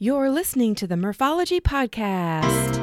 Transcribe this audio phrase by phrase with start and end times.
[0.00, 2.76] You're listening to the Murphology Podcast.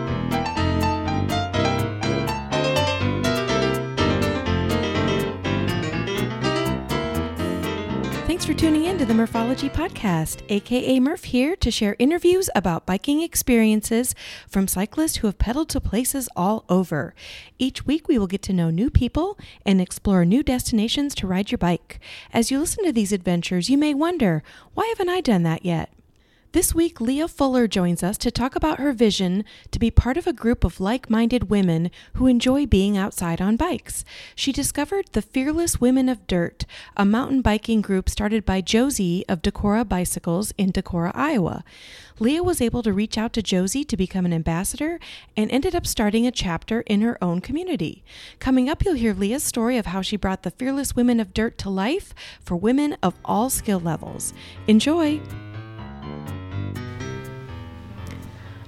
[8.27, 12.85] Thanks for tuning in to the Murphology Podcast, aka Murph here to share interviews about
[12.85, 14.13] biking experiences
[14.49, 17.15] from cyclists who have pedaled to places all over.
[17.57, 21.49] Each week, we will get to know new people and explore new destinations to ride
[21.49, 22.01] your bike.
[22.33, 24.43] As you listen to these adventures, you may wonder,
[24.73, 25.89] why haven't I done that yet?
[26.55, 30.25] This week, Leah Fuller joins us to talk about her vision to be part of
[30.25, 34.05] a group of like minded women who enjoy being outside on bikes.
[34.35, 36.63] She discovered the Fearless Women of Dirt,
[36.95, 41.65] a mountain biking group started by Josie of Decorah Bicycles in Decorah, Iowa.
[42.19, 44.97] Leah was able to reach out to Josie to become an ambassador
[45.35, 48.01] and ended up starting a chapter in her own community.
[48.39, 51.57] Coming up, you'll hear Leah's story of how she brought the Fearless Women of Dirt
[51.57, 54.33] to life for women of all skill levels.
[54.67, 55.19] Enjoy!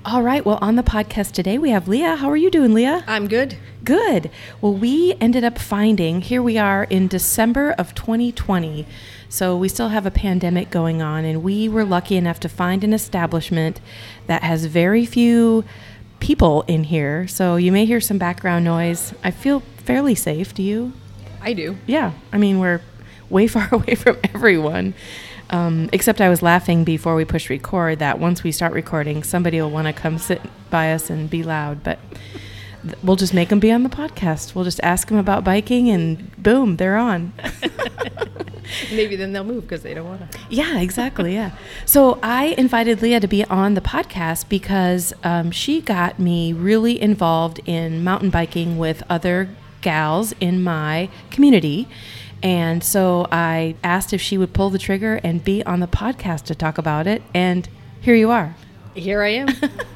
[0.08, 0.46] All right.
[0.46, 2.16] Well, on the podcast today, we have Leah.
[2.16, 3.04] How are you doing, Leah?
[3.08, 3.58] I'm good.
[3.84, 4.32] Good.
[4.62, 8.88] Well, we ended up finding, here we are in December of 2020.
[9.28, 12.86] So we still have a pandemic going on, and we were lucky enough to find
[12.86, 13.82] an establishment
[14.28, 15.66] that has very few
[16.22, 17.28] people in here.
[17.28, 19.14] So you may hear some background noise.
[19.26, 20.54] I feel fairly safe.
[20.54, 20.94] Do you?
[21.42, 21.76] I do.
[21.86, 22.14] Yeah.
[22.32, 22.80] I mean, we're
[23.30, 24.94] way far away from everyone.
[25.50, 29.62] Um, except I was laughing before we pushed record that once we start recording, somebody
[29.62, 31.84] will want to come sit by us and be loud.
[31.84, 32.00] But
[32.84, 34.56] th- we'll just make them be on the podcast.
[34.56, 37.34] We'll just ask them about biking, and boom, they're on.
[38.92, 40.40] Maybe then they'll move because they don't want to.
[40.50, 41.34] Yeah, exactly.
[41.34, 41.52] Yeah.
[41.86, 47.02] So I invited Leah to be on the podcast because um, she got me really
[47.02, 49.50] involved in mountain biking with other
[49.82, 51.88] gals in my community.
[52.44, 56.44] And so I asked if she would pull the trigger and be on the podcast
[56.46, 57.24] to talk about it.
[57.34, 57.68] And
[58.00, 58.56] here you are.
[58.94, 59.50] Here I am.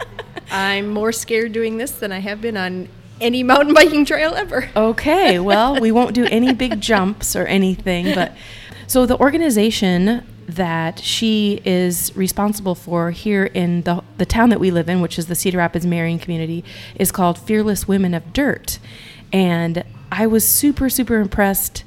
[0.51, 2.89] I'm more scared doing this than I have been on
[3.21, 4.69] any mountain biking trail ever.
[4.75, 8.35] Okay, well, we won't do any big jumps or anything, but
[8.87, 14.69] so the organization that she is responsible for here in the, the town that we
[14.69, 16.65] live in, which is the Cedar Rapids Marion community,
[16.95, 18.79] is called Fearless Women of Dirt.
[19.31, 21.85] And I was super, super impressed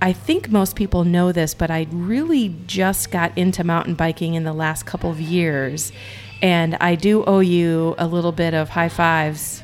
[0.00, 4.44] I think most people know this, but I really just got into mountain biking in
[4.44, 5.90] the last couple of years.
[6.42, 9.62] And I do owe you a little bit of high fives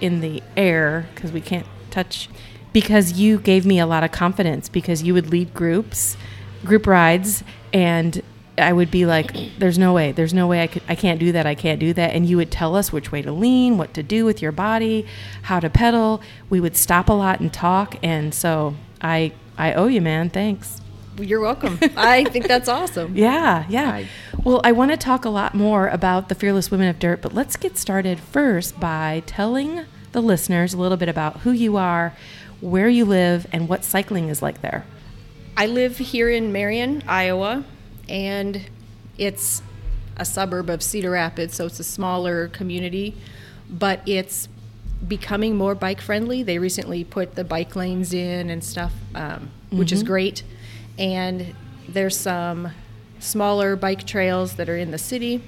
[0.00, 2.28] in the air because we can't touch,
[2.72, 6.16] because you gave me a lot of confidence because you would lead groups,
[6.64, 8.20] group rides, and
[8.56, 10.10] I would be like, "There's no way.
[10.10, 10.82] There's no way I could.
[10.88, 11.46] I can't do that.
[11.46, 14.02] I can't do that." And you would tell us which way to lean, what to
[14.02, 15.06] do with your body,
[15.42, 16.20] how to pedal.
[16.50, 20.30] We would stop a lot and talk, and so I I owe you, man.
[20.30, 20.80] Thanks.
[21.18, 21.78] You're welcome.
[21.96, 23.16] I think that's awesome.
[23.16, 23.90] Yeah, yeah.
[23.90, 24.08] I,
[24.44, 27.34] well, I want to talk a lot more about the Fearless Women of Dirt, but
[27.34, 32.14] let's get started first by telling the listeners a little bit about who you are,
[32.60, 34.86] where you live, and what cycling is like there.
[35.56, 37.64] I live here in Marion, Iowa,
[38.08, 38.62] and
[39.16, 39.60] it's
[40.16, 43.16] a suburb of Cedar Rapids, so it's a smaller community,
[43.68, 44.48] but it's
[45.06, 46.42] becoming more bike friendly.
[46.42, 49.94] They recently put the bike lanes in and stuff, um, which mm-hmm.
[49.94, 50.42] is great.
[50.98, 51.54] And
[51.88, 52.70] there's some
[53.18, 55.42] smaller bike trails that are in the city,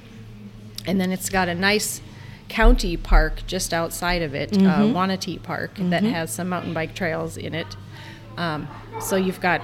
[0.86, 2.00] and then it's got a nice
[2.48, 4.96] county park just outside of it, uh, mm-hmm.
[4.96, 5.90] uh, Wanatee Park, mm-hmm.
[5.90, 7.76] that has some mountain bike trails in it.
[8.36, 8.68] Um,
[9.00, 9.60] so you've got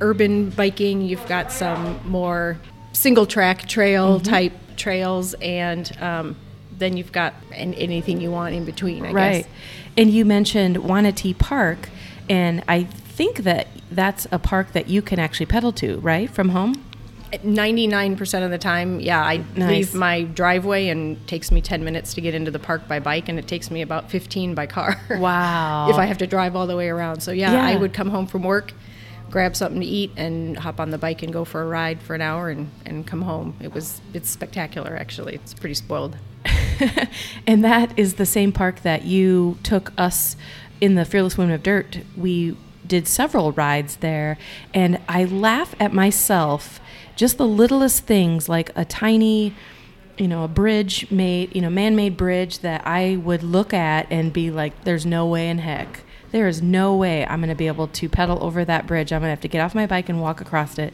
[0.00, 2.58] urban biking, you've got some more
[2.92, 4.30] single track trail mm-hmm.
[4.30, 6.36] type trails, and um,
[6.80, 9.44] then you've got anything you want in between, I right.
[9.44, 9.52] guess.
[9.96, 11.88] And you mentioned Wanatee Park,
[12.28, 16.50] and I think that that's a park that you can actually pedal to, right, from
[16.50, 16.84] home?
[17.32, 19.70] 99% of the time, yeah, I nice.
[19.70, 22.98] leave my driveway and it takes me 10 minutes to get into the park by
[22.98, 25.00] bike and it takes me about 15 by car.
[25.10, 25.90] Wow.
[25.90, 27.20] if I have to drive all the way around.
[27.20, 28.72] So yeah, yeah, I would come home from work,
[29.30, 32.14] grab something to eat and hop on the bike and go for a ride for
[32.14, 33.56] an hour and, and come home.
[33.60, 35.34] It was it's spectacular actually.
[35.34, 36.16] It's pretty spoiled.
[37.46, 40.36] and that is the same park that you took us
[40.80, 42.00] in the Fearless Women of Dirt.
[42.16, 42.56] We
[42.86, 44.36] did several rides there,
[44.74, 46.80] and I laugh at myself
[47.16, 49.54] just the littlest things like a tiny
[50.16, 54.32] you know a bridge made you know man-made bridge that i would look at and
[54.32, 56.00] be like there's no way in heck.
[56.30, 59.12] There is no way i'm going to be able to pedal over that bridge.
[59.12, 60.92] I'm going to have to get off my bike and walk across it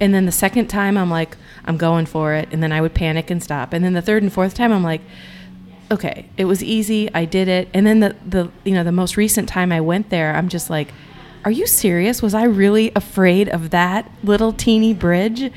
[0.00, 2.48] and then the second time, I'm like, I'm going for it.
[2.52, 3.72] And then I would panic and stop.
[3.72, 5.00] And then the third and fourth time, I'm like,
[5.90, 7.12] okay, it was easy.
[7.14, 7.68] I did it.
[7.72, 10.68] And then the, the you know, the most recent time I went there, I'm just
[10.68, 10.92] like,
[11.44, 12.22] are you serious?
[12.22, 15.52] Was I really afraid of that little teeny bridge?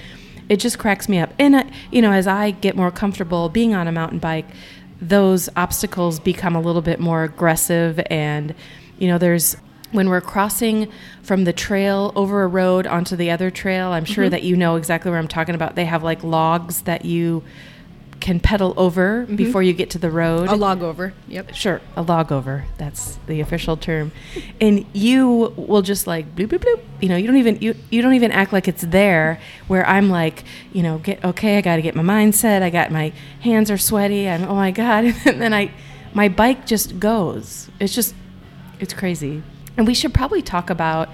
[0.48, 1.34] It just cracks me up.
[1.40, 4.46] And, uh, you know, as I get more comfortable being on a mountain bike,
[5.02, 8.00] those obstacles become a little bit more aggressive.
[8.10, 8.54] And,
[9.00, 9.58] you know, there's
[9.92, 10.92] when we're crossing
[11.24, 14.32] from the trail over a road onto the other trail, I'm sure Mm-hmm.
[14.32, 15.76] that you know exactly where I'm talking about.
[15.76, 17.44] They have like logs that you
[18.20, 20.44] can pedal over before you get to the road.
[20.44, 20.54] Mm-hmm.
[20.54, 21.14] A log over.
[21.30, 21.56] Yep.
[21.56, 22.66] Sure, a log over.
[22.78, 24.12] That's the official term.
[24.60, 26.82] And you will just like bloop bloop bloop.
[27.00, 29.40] You know, you don't even you, you don't even act like it's there.
[29.68, 30.44] Where I'm like,
[30.74, 31.58] you know, get okay.
[31.58, 32.62] I got to get my mindset.
[32.62, 34.28] I got my hands are sweaty.
[34.28, 35.06] I'm oh my god.
[35.26, 35.72] And then I,
[36.14, 37.70] my bike just goes.
[37.80, 38.14] It's just,
[38.82, 39.44] it's crazy.
[39.80, 41.08] And we should probably talk about.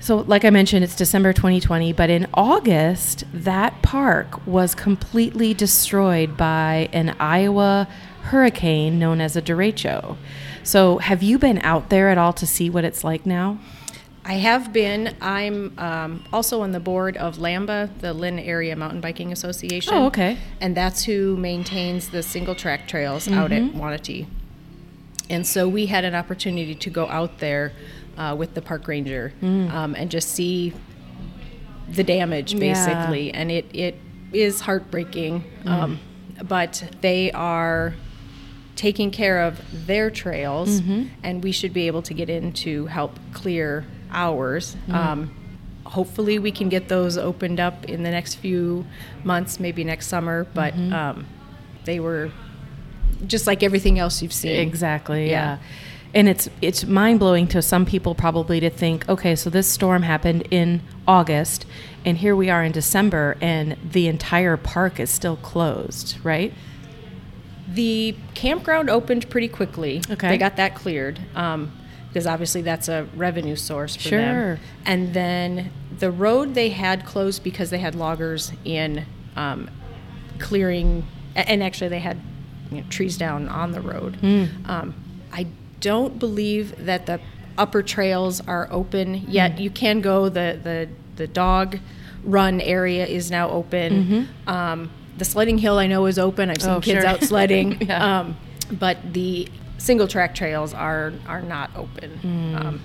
[0.00, 6.36] So, like I mentioned, it's December 2020, but in August, that park was completely destroyed
[6.36, 7.88] by an Iowa
[8.24, 10.18] hurricane known as a derecho.
[10.62, 13.58] So, have you been out there at all to see what it's like now?
[14.26, 15.16] I have been.
[15.22, 19.94] I'm um, also on the board of LAMBA, the Linn Area Mountain Biking Association.
[19.94, 20.36] Oh, okay.
[20.60, 23.80] And that's who maintains the single track trails out at Mm-hmm.
[23.80, 24.26] Wanatee.
[25.28, 27.72] And so we had an opportunity to go out there
[28.16, 29.70] uh, with the park ranger Mm.
[29.72, 30.72] um, and just see
[31.88, 32.60] the damage, Yeah.
[32.60, 33.32] basically.
[33.32, 33.98] And it, it
[34.32, 35.44] is heartbreaking.
[35.64, 35.70] Mm.
[35.70, 36.00] Um,
[36.44, 37.94] but they are
[38.76, 41.04] taking care of their trails, Mm-hmm.
[41.22, 44.76] and we should be able to get in to help clear ours.
[44.88, 44.94] Mm.
[44.94, 45.30] Um,
[45.84, 48.84] hopefully, we can get those opened up in the next few
[49.24, 50.46] months, maybe next summer.
[50.54, 50.92] But Mm-hmm.
[50.92, 51.26] um,
[51.84, 52.30] they were
[53.26, 54.58] just like everything else you've seen.
[54.60, 55.30] Exactly.
[55.30, 55.56] Yeah.
[55.56, 55.58] Yeah.
[56.14, 60.02] And it's it's mind blowing to some people probably to think, okay, so this storm
[60.02, 61.66] happened in August,
[62.06, 66.54] and here we are in December, and the entire park is still closed, right?
[67.68, 70.00] The campground opened pretty quickly.
[70.08, 70.28] Okay.
[70.28, 71.72] They got that cleared um,
[72.08, 74.20] because obviously that's a revenue source for Sure.
[74.54, 74.58] them.
[74.86, 79.04] And then the road they had closed because they had loggers in
[79.34, 79.68] um,
[80.38, 81.04] clearing,
[81.34, 82.18] and actually they had
[82.70, 84.16] you know, trees down on the road.
[84.66, 84.94] Um,
[85.32, 85.46] I
[85.80, 87.20] don't believe that the
[87.58, 89.58] upper trails are open yet.
[89.58, 91.78] You can go the the the dog
[92.24, 94.28] run area is now open.
[94.46, 96.50] Um, the sledding hill I know is open.
[96.50, 97.06] I've seen Oh, kids sure.
[97.06, 97.78] out sledding.
[97.88, 98.18] Yeah.
[98.20, 98.36] um,
[98.70, 99.48] but the
[99.78, 102.56] single track trails are are not open.
[102.58, 102.80] Um,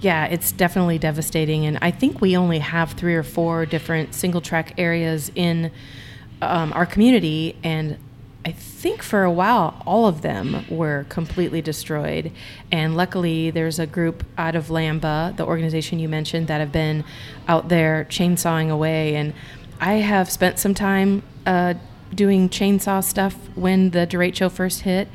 [0.00, 1.64] Yeah, it's definitely devastating.
[1.66, 5.70] And I think we only have three or four different single track areas in
[6.42, 7.56] um, our community.
[7.64, 7.96] And
[8.46, 12.30] I think for a while, all of them were completely destroyed.
[12.70, 17.04] And luckily, there's a group out of Lamba, the organization you mentioned, that have been
[17.48, 19.16] out there chainsawing away.
[19.16, 19.32] And
[19.80, 21.74] I have spent some time uh,
[22.14, 25.08] doing chainsaw stuff when the derecho first hit.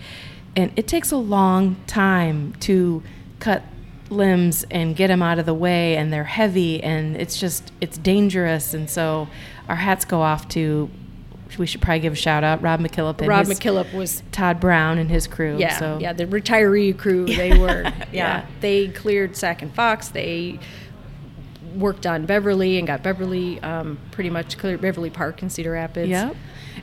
[0.55, 3.03] And it takes a long time to
[3.39, 3.61] cut
[4.09, 7.95] limbs and get them out of the way and they're heavy and it's just it's
[7.95, 9.27] dangerous and so
[9.67, 10.89] our hats go off to
[11.57, 14.98] we should probably give a shout out rob mckillop and Rob McKillop was todd brown
[14.98, 18.06] and his crew yeah so yeah the retiree crew they were yeah.
[18.12, 18.46] Yeah.
[18.62, 20.60] they cleared Sac and Fox they
[21.75, 26.10] worked on Beverly and got Beverly um, pretty much cleared Beverly Park in Cedar Rapids.
[26.10, 26.36] Yep.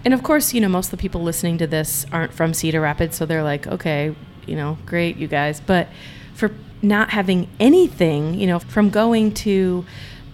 [0.04, 2.80] And of course, you know, most of the people listening to this aren't from Cedar
[2.80, 4.14] Rapids, so they're like, okay,
[4.46, 5.60] you know, great, you guys.
[5.60, 5.88] But
[6.34, 6.50] for
[6.82, 9.84] not having anything, you know, from going to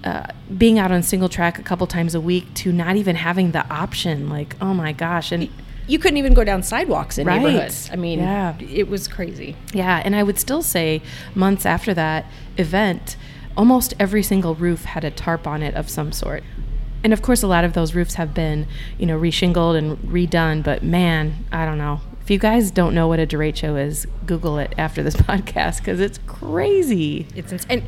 [0.04, 0.26] uh,
[0.58, 3.66] being out on single track a couple times a week to not even having the
[3.72, 5.32] option, like, oh my gosh.
[5.32, 5.48] And
[5.88, 7.42] You couldn't even go down sidewalks in Right.
[7.42, 7.90] neighborhoods.
[7.92, 8.54] I mean, Yeah.
[8.60, 9.56] it was crazy.
[9.72, 11.02] Yeah, and I would still say
[11.34, 12.24] months after that
[12.56, 13.16] event,
[13.56, 16.44] almost every single roof had a tarp on it of some sort.
[17.04, 20.62] And of course, a lot of those roofs have been, you know, reshingled and redone.
[20.62, 22.00] But man, I don't know.
[22.22, 25.98] If you guys don't know what a derecho is, Google it after this podcast because
[25.98, 27.26] it's crazy.
[27.34, 27.82] It's ins- and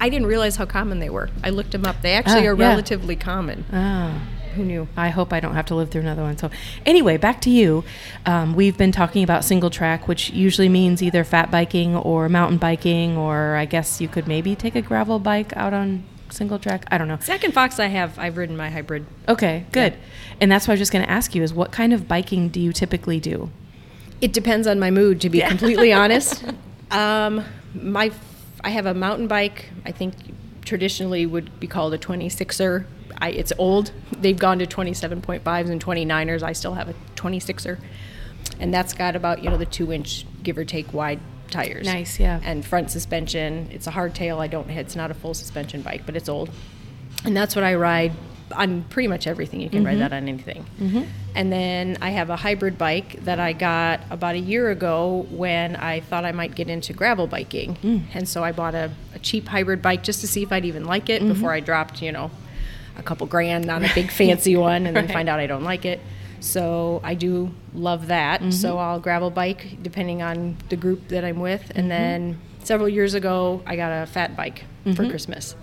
[0.00, 1.28] I didn't realize how common they were.
[1.44, 2.00] I looked them up.
[2.02, 2.68] They actually Ah, are yeah.
[2.70, 3.64] relatively common.
[3.72, 4.20] Oh.
[4.56, 4.88] Who knew?
[4.96, 6.36] I hope I don't have to live through another one.
[6.36, 6.50] So,
[6.84, 7.84] anyway, back to you.
[8.26, 12.58] Um, we've been talking about single track, which usually means either fat biking or mountain
[12.58, 16.84] biking, or I guess you could maybe take a gravel bike out on single track.
[16.90, 17.18] I don't know.
[17.20, 18.18] Sac and Fox, I have.
[18.18, 19.06] I've ridden my hybrid.
[19.28, 19.94] Okay, good.
[20.40, 22.48] And that's what I was just going to ask you: is what kind of biking
[22.48, 23.50] do you typically do?
[24.20, 26.44] It depends on my mood, to be completely honest.
[26.90, 28.10] Um, my,
[28.62, 29.70] I have a mountain bike.
[29.84, 30.14] I think
[30.64, 32.84] traditionally would be called a 26er.
[33.18, 33.92] I, it's old.
[34.18, 36.42] They've gone to 27.5s and 29ers.
[36.42, 37.78] I still have a 26er,
[38.58, 41.86] and that's got about you know the two inch give or take wide tires.
[41.86, 42.40] Nice, yeah.
[42.42, 43.68] And front suspension.
[43.72, 44.38] It's a hardtail.
[44.38, 44.70] I don't.
[44.70, 46.50] It's not a full suspension bike, but it's old,
[47.24, 48.12] and that's what I ride
[48.52, 49.60] on pretty much everything.
[49.60, 50.64] You can ride that on anything.
[51.34, 55.76] And then I have a hybrid bike that I got about a year ago when
[55.76, 58.04] I thought I might get into gravel biking.
[58.14, 60.84] And so I bought a, a cheap hybrid bike just to see if I'd even
[60.84, 62.30] like it before I dropped, you know,
[62.96, 65.12] a couple grand on a big fancy one and then Right.
[65.14, 66.00] find out I don't like it.
[66.40, 68.40] So I do love that.
[68.40, 68.50] Mm-hmm.
[68.50, 71.62] So I'll gravel bike depending on the group that I'm with.
[71.62, 71.78] Mm-hmm.
[71.78, 75.10] And then several years ago, I got a fat bike for Mm-hmm.
[75.10, 75.54] Christmas.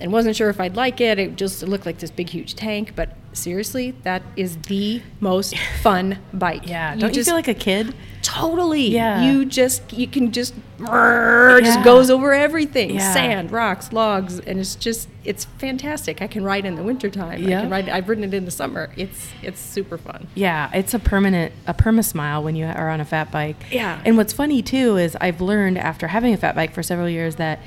[0.00, 1.18] And wasn't sure if I'd like it.
[1.18, 2.92] It just looked like this big, huge tank.
[2.96, 6.66] But seriously, that is the most fun bike.
[6.66, 6.96] Yeah.
[6.96, 7.94] Don't you feel like a kid?
[8.22, 8.86] totally?
[8.88, 9.22] Yeah.
[9.30, 12.94] You just you can just just goes over everything.
[12.94, 13.12] Yeah.
[13.12, 16.22] Sand, rocks, logs, and it's just it's fantastic.
[16.22, 17.32] I can ride in the wintertime.
[17.32, 17.60] I Yeah.
[17.62, 17.88] can ride.
[17.88, 18.90] I've ridden it in the summer.
[18.96, 20.28] It's it's super fun.
[20.34, 23.56] Yeah, it's a permanent a perma smile when you are on a fat bike.
[23.70, 24.00] Yeah.
[24.04, 27.36] And what's funny too is I've learned after having a fat bike for several years
[27.36, 27.60] that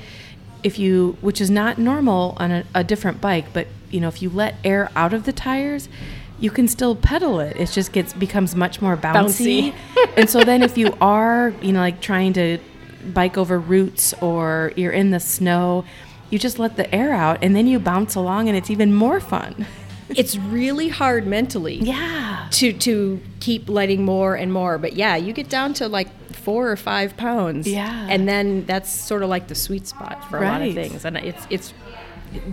[0.64, 4.20] if you which is not normal on a, a different bike, but you know, if
[4.20, 5.88] you let air out of the tires,
[6.40, 7.56] you can still pedal it.
[7.56, 9.72] It just gets becomes much more bouncy.
[9.72, 10.12] Bouncy.
[10.16, 12.58] and so then if you are, you know, like trying to
[13.12, 15.84] bike over roots or you're in the snow,
[16.30, 19.20] you just let the air out and then you bounce along and it's even more
[19.20, 19.66] fun.
[20.08, 21.76] It's really hard mentally.
[21.76, 22.48] Yeah.
[22.52, 26.70] To to keep letting more and more, but yeah, you get down to like four
[26.70, 27.66] or five pounds.
[27.66, 28.06] Yeah.
[28.08, 31.16] And then that's sort of like the sweet spot for a lot of things, and
[31.16, 31.72] it's it's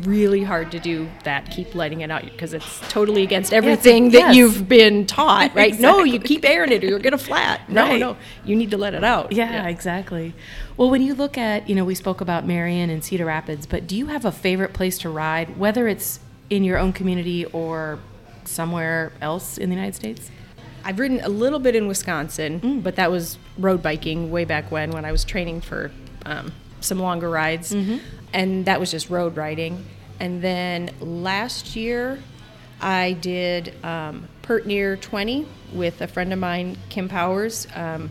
[0.03, 4.19] really hard to do that keep letting it out because it's totally against everything that
[4.19, 4.35] yes.
[4.35, 7.99] you've been taught right no you keep airing it or you're gonna flat no Right.
[7.99, 8.15] no
[8.45, 10.35] you need to let it out Yeah, exactly.
[10.77, 13.87] Well, when you look at, you know, we spoke about Marion and Cedar Rapids, but
[13.87, 16.19] do you have a favorite place to ride, whether it's
[16.51, 17.97] in your own community or
[18.45, 20.29] somewhere else in the United States?
[20.83, 24.91] I've ridden a little bit in Wisconsin, but that was road biking way back when,
[24.91, 25.91] when I was training for
[26.25, 27.71] um, some longer rides,
[28.33, 29.85] and that was just road riding.
[30.19, 32.19] And then last year,
[32.79, 37.67] I did um, Pert Near 20 with a friend of mine, Kim Powers.
[37.75, 38.09] Um,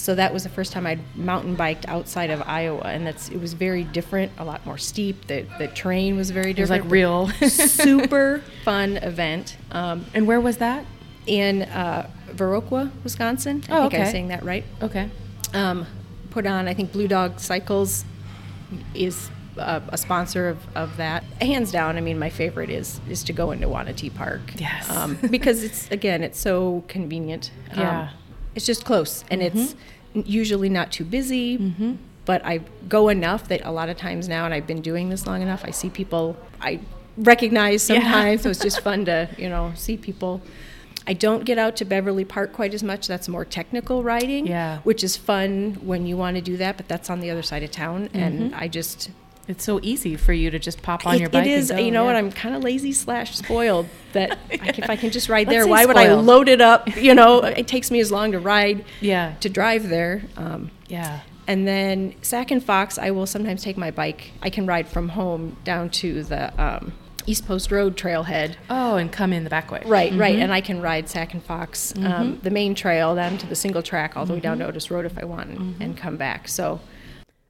[0.00, 3.38] so that was the first time I'd mountain biked outside of Iowa, and that's it
[3.40, 5.26] was very different, a lot more steep.
[5.26, 6.58] The the terrain was very different.
[6.58, 7.28] It was like real.
[7.48, 9.56] super fun event.
[9.70, 10.84] Um, and where was that?
[11.26, 13.62] in uh, Viroqua, Wisconsin.
[13.68, 14.64] I Oh, think I'm saying that right.
[14.82, 15.08] Okay.
[15.54, 15.86] Um,
[16.30, 18.04] put on, I think Blue Dog Cycles
[18.94, 21.22] is uh, a sponsor of, of that.
[21.40, 24.40] Hands down, I mean, my favorite is is to go into Wanatee Park.
[24.58, 24.88] Yes.
[24.90, 27.50] Um, because it's again, it's so convenient.
[27.72, 28.10] Um, Yeah.
[28.54, 29.74] It's just close, and it's
[30.14, 30.22] Mm-hmm.
[30.26, 31.96] usually not too busy.
[32.24, 35.26] But I go enough that a lot of times now, and I've been doing this
[35.26, 36.80] long enough, I see people I
[37.16, 37.96] recognize Yeah.
[38.02, 38.42] sometimes.
[38.42, 40.40] so it's just fun to you know see people.
[41.06, 43.06] I don't get out to Beverly Park quite as much.
[43.08, 44.78] That's more technical riding, Yeah.
[44.84, 46.76] which is fun when you want to do that.
[46.76, 49.10] But that's on the other side of town, and I just
[49.48, 51.46] It's so easy for you to just pop on it- your bike.
[51.46, 52.14] It is, go, you know what?
[52.16, 55.66] I'm kind of lazy slash spoiled that I, if I can just ride Let's there,
[55.66, 56.88] why would I load it up?
[56.96, 59.34] You know, it takes me as long to ride Yeah.
[59.40, 60.22] to drive there.
[60.36, 61.20] Um, Yeah.
[61.48, 64.32] and then Sac and Fox, I will sometimes take my bike.
[64.42, 66.92] I can ride from home down to the um,
[67.26, 68.54] East Post Road trailhead.
[68.68, 69.82] Oh, and come in the back way.
[69.84, 73.46] Right, right, and I can ride Sac and Fox, um, the main trail, down to
[73.46, 75.96] the single track, all the way down to Otis Road if I want, and, and
[75.96, 76.46] come back.
[76.48, 76.80] So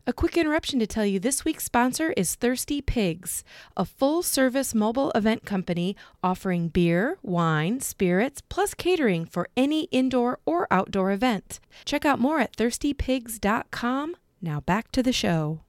[0.07, 3.45] A quick interruption to tell you this week's sponsor is Thirsty Pigs,
[3.77, 10.39] a full service mobile event company offering beer, wine, spirits, plus catering for any indoor
[10.47, 11.61] or outdoor event.
[11.85, 14.17] Check out more at thirstypigs.com.
[14.41, 15.61] Now back to the show.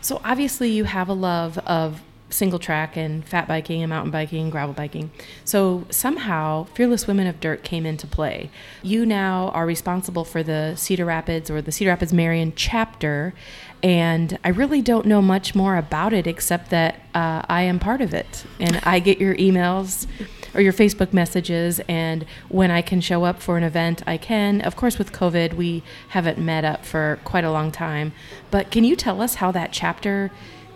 [0.00, 2.02] So, obviously, you have a love of
[2.32, 5.10] single track and fat biking and mountain biking and gravel biking.
[5.44, 8.50] So, somehow, Fearless Women of Dirt came into play.
[8.82, 13.34] You now are responsible for the Cedar Rapids or the Cedar Rapids Marion chapter.
[13.82, 18.00] And I really don't know much more about it except that uh, I am part
[18.00, 18.44] of it.
[18.60, 20.06] And I get your emails
[20.54, 21.80] or your Facebook messages.
[21.88, 24.60] And when I can show up for an event, I can.
[24.60, 28.12] Of course, with COVID, we haven't met up for quite a long time.
[28.50, 30.30] But can you tell us how that chapter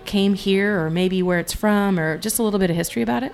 [0.06, 3.22] came here, or maybe where it's from, or just a little bit of history about
[3.22, 3.32] it?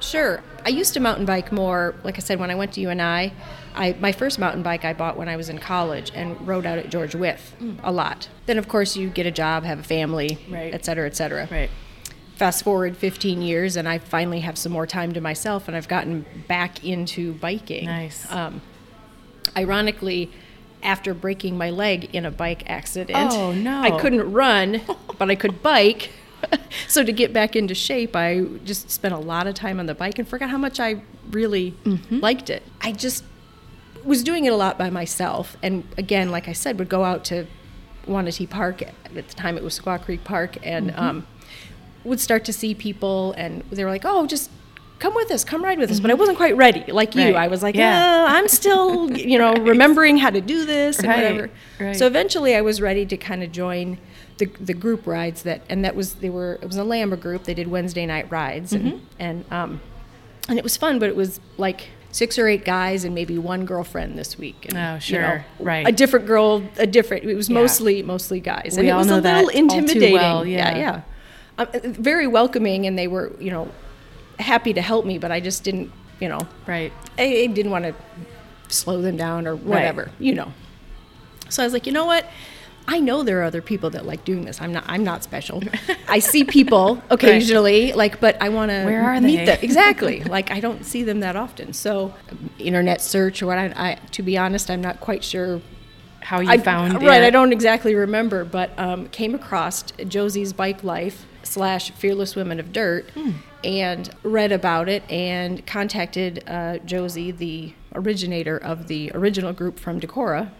[0.00, 0.42] Sure.
[0.66, 3.32] I used to mountain bike more, like I said, when I went to UNI.
[3.76, 6.78] I, my first mountain bike I bought when I was in college and rode out
[6.78, 8.28] at George Wyth a lot.
[8.46, 10.72] Then, of course, you get a job, have a family, Right.
[10.74, 11.48] et cetera, et cetera.
[11.50, 11.70] Right.
[12.36, 15.88] Fast forward 15 years, and I finally have some more time to myself, and I've
[15.88, 17.86] gotten back into biking.
[17.86, 18.30] Nice.
[18.30, 18.60] Um,
[19.56, 20.30] ironically,
[20.84, 23.80] after breaking my leg in a bike accident, Oh, no.
[23.80, 24.82] I couldn't run,
[25.18, 26.10] but I could bike.
[26.88, 29.94] so to get back into shape, I just spent a lot of time on the
[29.94, 32.20] bike and forgot how much I really Mm-hmm.
[32.20, 32.62] liked it.
[32.82, 33.24] I just
[34.04, 37.24] was doing it a lot by myself, and again, like I said, would go out
[37.26, 37.46] to
[38.06, 38.82] Wanatee Park.
[38.82, 41.00] At the time, it was Squaw Creek Park, and Mm-hmm.
[41.00, 41.26] um,
[42.04, 44.50] would start to see people, and they were like, "Oh, just."
[45.04, 46.00] Come with us, come ride with us.
[46.00, 47.34] But I wasn't quite ready, like you.
[47.34, 48.24] I was like, Yeah.
[48.24, 51.16] yeah, I'm still, you know, remembering how to do this and Right.
[51.16, 51.50] whatever.
[51.78, 51.94] Right.
[51.94, 53.98] So eventually, I was ready to kind of join
[54.38, 57.44] the the group rides that, and that was they were it was a Lamba group.
[57.44, 58.98] They did Wednesday night rides, and Mm-hmm.
[59.18, 59.80] and um,
[60.48, 63.66] and it was fun, but it was like six or eight guys and maybe one
[63.66, 64.64] girlfriend this week.
[64.70, 65.20] And, Oh, you sure.
[65.20, 65.86] know, Right.
[65.86, 67.24] A different girl, a different.
[67.24, 67.54] It was Yeah.
[67.60, 70.14] mostly mostly guys, and We it all was know a little intimidating.
[70.14, 70.78] well, yeah, yeah.
[70.78, 71.00] yeah.
[71.58, 73.68] Um, very welcoming, and they were you know
[74.38, 76.92] happy to help me, but I just didn't you know Right.
[77.18, 77.94] I, I didn't want to
[78.68, 80.52] slow them down or whatever, you know.
[81.48, 82.26] So I was like, you know what?
[82.86, 84.60] I know there are other people that like doing this.
[84.60, 84.84] I'm not.
[84.86, 85.62] I'm not special.
[86.08, 89.44] I see people occasionally, like, but I want to Where are meet they?
[89.46, 90.22] them exactly.
[90.24, 91.72] like, I don't see them that often.
[91.72, 92.12] So,
[92.58, 93.56] internet search or what?
[93.58, 95.62] I, I to be honest, I'm not quite sure
[96.20, 97.22] How you I, found right.
[97.22, 97.26] it.
[97.26, 102.70] I don't exactly remember, but um, came across Josie's Bike Life slash Fearless Women of
[102.72, 103.30] Dirt, Hmm.
[103.64, 110.00] And read about it and contacted uh, Josie, the originator of the original group from
[110.00, 110.50] Decorah,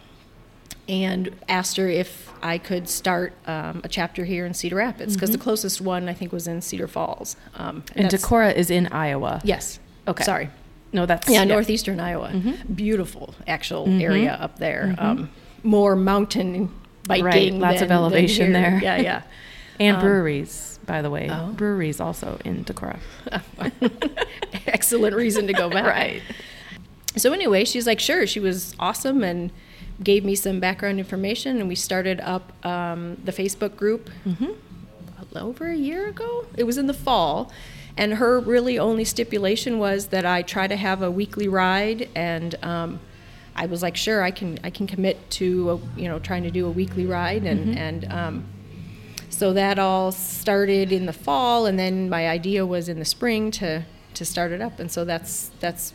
[0.89, 5.31] and asked her if I could start um, a chapter here in Cedar Rapids because
[5.31, 7.37] the closest one I think was in Cedar Falls.
[7.55, 7.99] Um, Mm-hmm.
[7.99, 9.41] And that's- Decorah is in Iowa.
[9.45, 9.79] Yes.
[10.07, 10.25] Okay.
[10.25, 10.51] Sorry.
[10.93, 12.33] No, that's Yeah, northeastern Iowa.
[12.73, 14.95] Beautiful actual area up there.
[14.99, 15.31] Um,
[15.63, 16.71] more mountain
[17.09, 17.25] biking.
[17.25, 18.71] Right, lots of than- than elevation here.
[18.71, 18.81] there.
[18.83, 19.23] Yeah, yeah.
[19.81, 21.29] And breweries, by the way.
[21.31, 21.53] oh.
[21.53, 22.99] Breweries also in Decorah.
[24.67, 25.87] Excellent reason to go back.
[25.87, 26.23] Right.
[27.17, 28.27] So anyway, she's like, sure.
[28.27, 29.51] She was awesome and
[30.03, 34.11] gave me some background information, and we started up um, the Facebook group
[35.37, 36.47] over a year ago.
[36.57, 37.53] It was in the fall,
[37.97, 42.55] and her really only stipulation was that I try to have a weekly ride, and
[42.65, 43.01] um,
[43.57, 46.51] I was like, sure, I can I can commit to a, you know trying to
[46.51, 48.45] do a weekly ride, and and um,
[49.35, 53.51] so that all started in the fall, and then my idea was in the spring
[53.53, 55.93] to to start it up, and so that's that's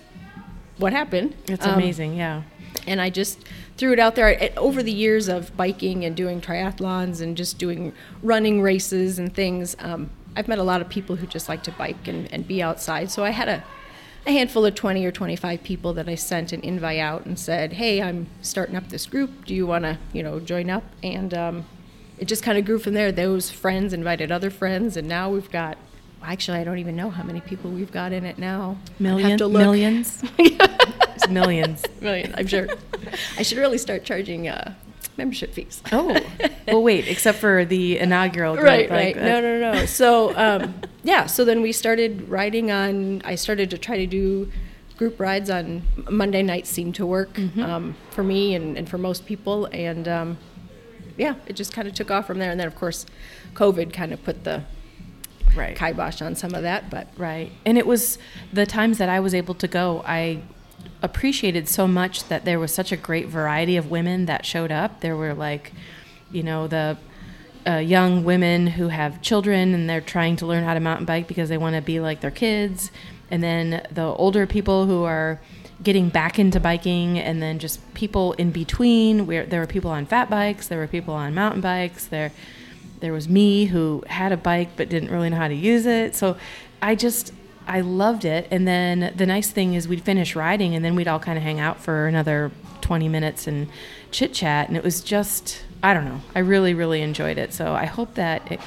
[0.78, 1.36] what happened.
[1.48, 2.44] It's Um, amazing, yeah.
[2.88, 3.40] and I just
[3.78, 4.30] threw it out there.
[4.30, 9.34] It, over the years of biking and doing triathlons and just doing running races and
[9.34, 12.48] things, um, I've met a lot of people who just like to bike and, and
[12.48, 13.10] be outside.
[13.10, 13.64] So I had a,
[14.28, 17.74] a handful of 20 or 25 people that I sent an invite out and said,
[17.74, 19.46] "Hey, I'm starting up this group.
[19.46, 21.66] Do you want to, you know, join up?" And um,
[22.20, 23.12] it just kind of grew from there.
[23.12, 25.78] Those friends invited other friends, and now we've got.
[26.22, 28.78] Actually, I don't even know how many people we've got in it now.
[29.00, 29.62] I'd have to look.
[29.62, 30.22] millions.
[31.16, 31.84] It's millions.
[32.02, 32.68] Million, I'm sure.
[33.38, 34.74] I should really start charging uh,
[35.18, 35.82] membership fees.
[35.92, 36.18] Oh,
[36.68, 37.08] well, wait.
[37.08, 39.18] Except for the inaugural, group, right, like, right.
[39.18, 39.86] No, no, no.
[39.86, 41.26] So, um, yeah.
[41.26, 43.22] So then we started riding on.
[43.26, 44.50] I started to try to do
[44.98, 46.70] group rides on Monday nights.
[46.70, 47.62] Seemed to work Mm-hmm.
[47.62, 49.66] um, for me and, and for most people.
[49.74, 50.38] And um,
[51.20, 52.50] yeah, it just kind of took off from there.
[52.50, 53.06] And then, of course,
[53.54, 54.64] COVID kind of put the
[55.56, 55.76] right.
[55.76, 56.90] kibosh on some of that.
[56.90, 57.52] But Right.
[57.66, 58.18] And it was
[58.54, 60.42] the times that I was able to go, I
[61.02, 65.02] appreciated so much that there was such a great variety of women that showed up.
[65.02, 65.74] There were like,
[66.32, 66.98] you know, the
[67.68, 71.28] uh, young women who have children and they're trying to learn how to mountain bike
[71.28, 72.92] because they want to be like their kids.
[73.30, 75.40] And then the older people who are
[75.82, 80.06] getting back into biking and then just people in between where there were people on
[80.06, 82.32] fat bikes, there were people on mountain bikes, there
[83.00, 86.16] there was me who had a bike but didn't really know how to use it.
[86.16, 86.36] So
[86.82, 87.34] I just
[87.66, 88.48] I loved it.
[88.52, 91.44] And then the nice thing is we'd finish riding and then we'd all kind of
[91.44, 93.70] hang out for another 20 minutes and
[94.12, 94.68] chit chat.
[94.68, 96.22] And it was just I don't know.
[96.36, 97.54] I really really enjoyed it.
[97.54, 98.60] So I hope that it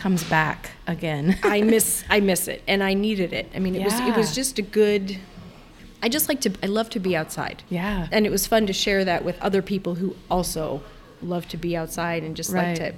[0.00, 1.38] comes back again.
[1.42, 3.50] I miss I miss it, and I needed it.
[3.54, 5.18] I mean, it was it was just a good.
[6.02, 6.52] I just like to.
[6.62, 7.62] I love to be outside.
[7.68, 8.08] Yeah.
[8.12, 10.82] and it was fun to share that with other people who also
[11.22, 12.78] love to be outside and just Right.
[12.78, 12.94] like to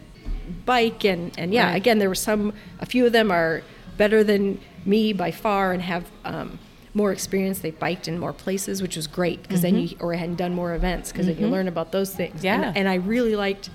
[0.65, 1.67] bike and and yeah.
[1.69, 1.77] Right.
[1.77, 2.53] Again, there were some.
[2.81, 3.62] A few of them are
[3.97, 6.05] better than me by far and have.
[6.25, 6.59] Um,
[6.95, 10.35] more experience, they biked in more places, which was great because then you or hadn't
[10.37, 12.35] done more events because then you learn about those things.
[12.37, 12.45] Mm-hmm.
[12.45, 12.69] Yeah.
[12.69, 13.71] and, and I really liked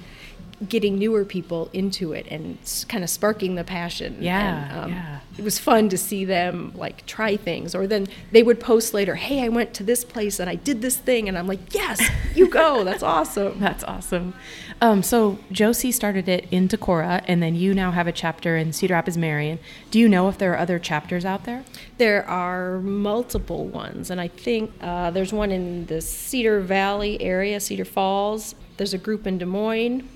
[0.67, 4.17] getting newer people into it and kind of sparking the passion.
[4.19, 5.19] Yeah, and, um, yeah.
[5.37, 9.15] It was fun to see them like try things, or then they would post later,
[9.15, 12.01] "Hey, I went to this place and I did this thing," and I'm like, "Yes,
[12.35, 12.83] you go.
[12.83, 14.33] That's awesome." That's awesome.
[14.81, 18.73] Um, so Josie started it in Decorah, and then you now have a chapter in
[18.73, 19.59] Cedar Rapids, Marion.
[19.91, 21.63] Do you know if there are other chapters out there?
[21.97, 27.59] There are multiple ones, and I think uh, there's one in the Cedar Valley area,
[27.59, 28.53] Cedar Falls.
[28.77, 30.07] There's a group in Des Moines.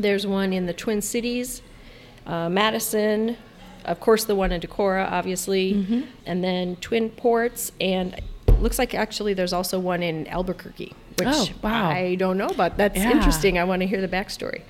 [0.00, 1.60] There's one in the Twin Cities,
[2.26, 3.36] uh, Madison,
[3.84, 8.14] of course, the one in Decorah, obviously, and then Twin Ports, and
[8.46, 11.88] it looks like actually there's also one in Albuquerque, which Oh, wow.
[11.90, 12.76] I don't know about.
[12.76, 13.10] That's Yeah.
[13.10, 13.58] interesting.
[13.58, 14.60] I want to hear the backstory.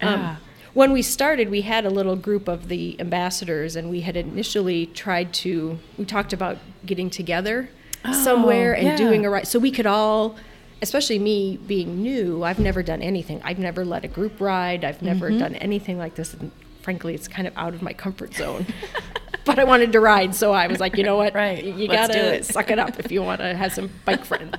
[0.00, 0.36] Um, Yeah.
[0.74, 4.86] when we started, we had a little group of the ambassadors, and we had initially
[4.86, 5.78] tried to.
[5.98, 7.68] We talked about getting together
[8.12, 8.96] somewhere and Oh, yeah.
[8.96, 10.36] doing a ride, so we could all.
[10.80, 13.40] Especially me being new, I've never done anything.
[13.44, 14.84] I've never led a group ride.
[14.84, 15.38] I've never Mm-hmm.
[15.38, 16.34] done anything like this.
[16.34, 18.64] And frankly, it's kind of out of my comfort zone.
[19.44, 21.34] but I wanted to ride, so I was like, you know what?
[21.34, 21.64] Right.
[21.64, 22.44] You, Let's gotta it.
[22.44, 24.54] suck it up if you want to have some bike friends.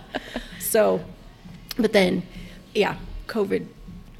[0.59, 1.03] So,
[1.77, 2.23] but then,
[2.75, 3.65] yeah, COVID.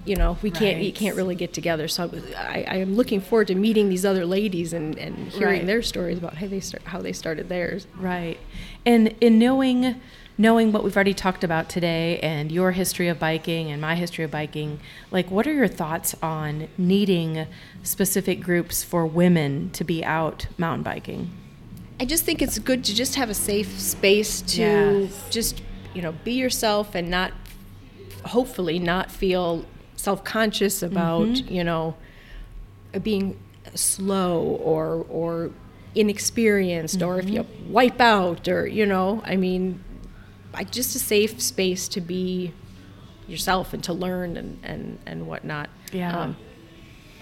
[0.06, 1.88] You know, we can't you can't really get together.
[1.90, 5.60] So I, I, I am looking forward to meeting these other ladies and, and hearing
[5.60, 5.66] Right.
[5.68, 7.86] their stories about how they start, how they started theirs.
[7.98, 8.40] Right.
[8.86, 10.02] And in knowing
[10.40, 14.24] knowing what we've already talked about today and your history of biking and my history
[14.24, 14.80] of biking,
[15.12, 17.46] like what are your thoughts on needing
[17.84, 21.30] specific groups for women to be out mountain biking?
[22.00, 25.24] I just think it's good to just have a safe space to Yes.
[25.30, 25.62] just
[25.94, 27.34] you know be yourself and not
[28.24, 29.66] hopefully not feel
[29.98, 31.54] self-conscious about Mm-hmm.
[31.54, 31.96] you know
[33.04, 33.38] being
[33.76, 35.52] slow or or
[35.96, 37.74] inexperienced or if you Mm-hmm.
[37.74, 39.84] wipe out or you know I mean
[40.54, 42.52] like just a safe space to be
[43.28, 46.34] yourself and to learn and and and whatnot Yeah.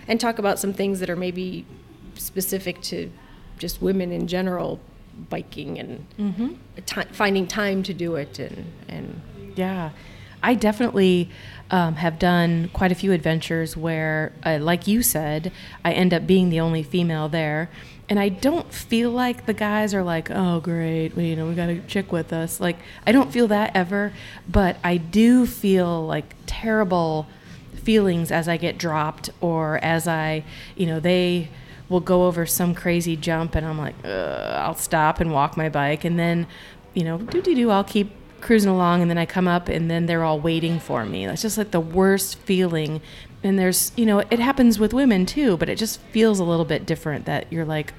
[0.07, 1.65] and talk about some things that are maybe
[2.15, 3.11] specific to
[3.59, 4.79] just women in general
[5.29, 6.53] biking and Mm-hmm.
[6.85, 9.21] ti- finding time to do it and and
[9.55, 9.89] Yeah,
[10.41, 11.29] I definitely
[11.69, 15.51] um, have done quite a few adventures where, uh, like you said,
[15.83, 17.69] I end up being the only female there.
[18.09, 21.55] And I don't feel like the guys are like, oh, great, well, you know, we
[21.55, 22.61] got a chick with us.
[22.61, 24.13] Like, I don't feel that ever.
[24.47, 27.27] But I do feel like terrible
[27.75, 30.45] feelings as I get dropped or as I,
[30.75, 31.49] you know, they
[31.89, 36.05] will go over some crazy jump and I'm like, I'll stop and walk my bike.
[36.05, 36.47] And then,
[36.93, 39.89] you know, do do do, I'll keep cruising along and then I come up and
[39.89, 41.25] then they're all waiting for me.
[41.25, 43.01] That's just like the worst feeling.
[43.43, 46.65] And there's, you know, it happens with women too, but it just feels a little
[46.65, 47.93] bit different that you're like,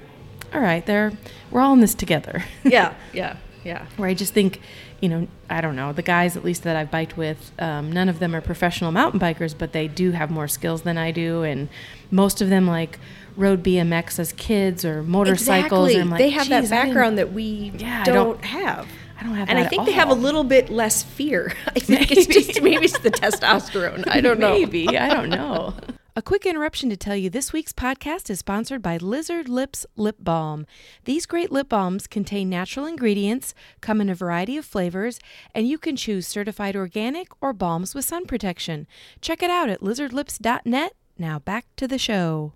[0.53, 1.13] all right, they're,
[1.51, 2.43] we're all in this together.
[2.63, 4.61] yeah yeah yeah where I just think,
[5.01, 8.09] you know, I don't know, the guys at least that I've biked with, um, none
[8.09, 11.43] of them are professional mountain bikers, but they do have more skills than I do,
[11.43, 11.69] and
[12.11, 12.99] most of them like
[13.37, 15.89] rode BMX as kids or motorcycles.
[15.91, 18.87] exactly like, they have that "Geez, I didn't- background that we Yeah, don't, don't- have
[19.19, 21.53] I don't have and that I at think they have a little bit less fear.
[21.67, 24.07] I think it's just maybe it's the testosterone.
[24.07, 24.53] I don't know.
[24.53, 24.97] Maybe.
[24.97, 25.73] I don't know.
[26.15, 30.17] A quick interruption to tell you this week's podcast is sponsored by Lizard Lips Lip
[30.19, 30.65] Balm.
[31.05, 35.19] These great lip balms contain natural ingredients, come in a variety of flavors,
[35.55, 38.87] and you can choose certified organic or balms with sun protection.
[39.21, 40.93] Check it out at lizardlips.net.
[41.17, 42.53] Now back to the show.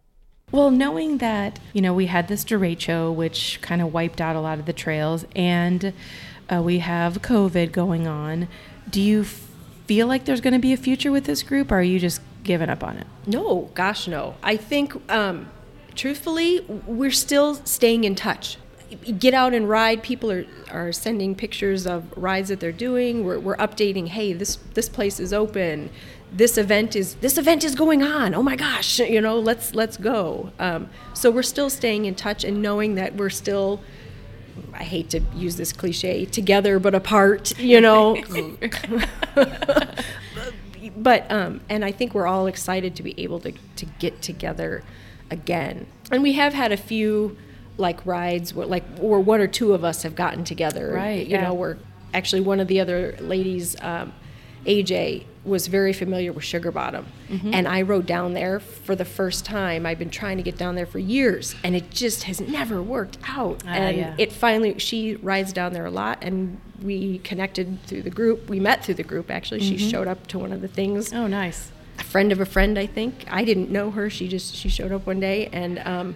[0.51, 4.41] Well, knowing that, you know, we had this derecho, which kind of wiped out a
[4.41, 5.93] lot of the trails, and
[6.51, 8.47] uh, we have COVID going on,
[8.89, 11.83] do you feel like there's going to be a future with this group, or are
[11.83, 13.07] you just giving up on it?
[13.25, 14.35] No, gosh, no.
[14.43, 15.49] I think, um,
[15.95, 18.57] truthfully, we're still staying in touch.
[19.17, 20.03] Get out and ride.
[20.03, 23.25] People are, are sending pictures of rides that they're doing.
[23.25, 24.09] We're, we're updating.
[24.09, 25.89] Hey, this this place is open.
[26.31, 28.35] This event is this event is going on.
[28.35, 30.51] Oh my gosh, you know, let's let's go.
[30.59, 33.81] Um, so we're still staying in touch and knowing that we're still.
[34.73, 37.57] I hate to use this cliche, together but apart.
[37.59, 38.17] You know,
[40.97, 44.83] but um, and I think we're all excited to be able to to get together
[45.31, 45.87] again.
[46.11, 47.37] And we have had a few
[47.77, 50.91] like rides where like where one or two of us have gotten together.
[50.93, 51.47] Right, You yeah.
[51.47, 51.77] know, where
[52.13, 54.13] actually one of the other ladies, um,
[54.65, 57.53] AJ, was very familiar with Sugar Bottom, Mm-hmm.
[57.53, 59.85] and I rode down there for the first time.
[59.85, 63.17] I've been trying to get down there for years, and it just has never worked
[63.27, 63.61] out.
[63.65, 64.15] Ah, and yeah.
[64.17, 68.47] it finally, she rides down there a lot, and we connected through the group.
[68.49, 69.61] We met through the group actually.
[69.61, 71.71] She showed up to one of the things Oh, nice.
[71.99, 73.25] a friend of a friend, I think.
[73.29, 74.09] I didn't know her.
[74.09, 76.15] She just she showed up one day, and um,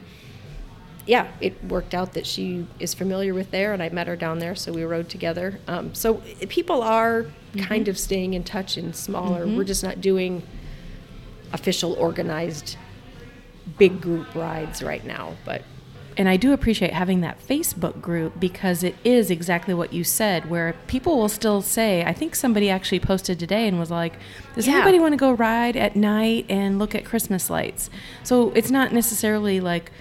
[1.07, 4.39] yeah, it worked out that she is familiar with there, and I met her down
[4.39, 5.59] there, so we rode together.
[5.67, 6.15] Um, so
[6.49, 7.25] people are
[7.57, 9.47] kind of staying in touch in smaller.
[9.47, 10.43] We're just not doing
[11.53, 12.77] official organized
[13.77, 15.61] big group rides right now, but
[16.17, 20.49] And I do appreciate having that Facebook group because it is exactly what you said,
[20.49, 24.13] where people will still say, I think somebody actually posted today and was like,
[24.55, 24.75] Does Yeah.
[24.75, 27.89] anybody want to go ride at night and look at Christmas lights?
[28.23, 29.91] So it's not necessarily like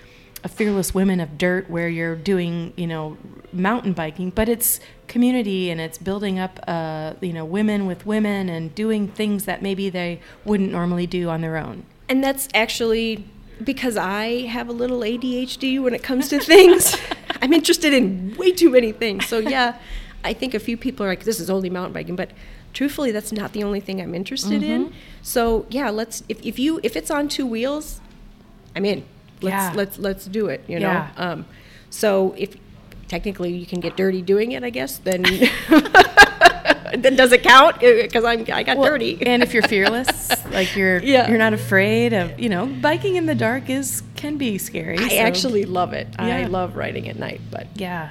[0.44, 3.16] a fearless women of dirt where you're doing, you know,
[3.52, 8.48] mountain biking, but it's community and it's building up, uh, you know, women with women
[8.48, 11.84] and doing things that maybe they wouldn't normally do on their own.
[12.08, 13.24] And that's actually
[13.62, 16.96] because I have a little ADHD when it comes to things.
[17.42, 19.26] I'm interested in way too many things.
[19.26, 19.78] So yeah,
[20.24, 22.30] I think a few people are like, this is only mountain biking, but
[22.72, 24.86] truthfully, that's not the only thing I'm interested in.
[24.86, 24.94] Mm-hmm.
[25.22, 28.00] So yeah, let's if, if you if it's on two wheels,
[28.74, 29.04] I'm in.
[29.42, 29.72] Let's Yeah.
[29.74, 30.64] let's let's do it.
[30.68, 30.88] You know.
[30.88, 31.10] Yeah.
[31.16, 31.46] Um,
[31.90, 32.56] so if
[33.08, 35.22] technically you can get dirty doing it, I guess then
[36.96, 37.80] then does it count?
[37.80, 39.18] Because I'm I got Well, dirty.
[39.24, 41.28] and if you're fearless, like you're Yeah.
[41.28, 44.98] you're not afraid of, you know, biking in the dark is can be scary.
[44.98, 46.08] I so- actually love it.
[46.18, 48.10] I love riding at night, but Yeah.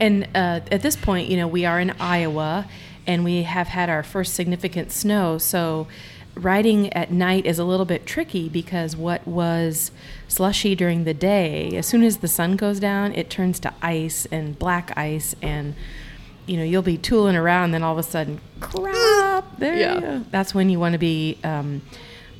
[0.00, 2.66] And uh, at this point, you know, we are in Iowa
[3.06, 5.38] and we have had our first significant snow.
[5.38, 5.86] So
[6.34, 9.92] riding at night is a little bit tricky because what was
[10.32, 14.26] slushy during the day, as soon as the sun goes down, it turns to ice
[14.32, 15.34] and black ice.
[15.42, 15.74] And,
[16.46, 19.94] you know, you'll be tooling around, then all of a sudden, crap, there Yeah.
[19.94, 20.24] you go.
[20.30, 21.38] That's when you want to be.
[21.44, 21.82] Um,